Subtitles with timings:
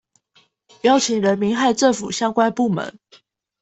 [0.81, 2.97] 邀請人民和政府相關部門